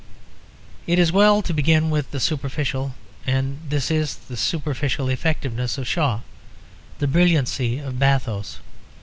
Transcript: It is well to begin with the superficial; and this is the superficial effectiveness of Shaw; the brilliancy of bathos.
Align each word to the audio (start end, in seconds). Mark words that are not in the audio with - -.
It 0.87 0.97
is 0.97 1.11
well 1.11 1.43
to 1.43 1.53
begin 1.53 1.91
with 1.91 2.09
the 2.09 2.19
superficial; 2.19 2.95
and 3.27 3.59
this 3.69 3.91
is 3.91 4.15
the 4.15 4.35
superficial 4.35 5.09
effectiveness 5.09 5.77
of 5.77 5.87
Shaw; 5.87 6.21
the 6.97 7.05
brilliancy 7.07 7.77
of 7.77 7.99
bathos. 7.99 8.57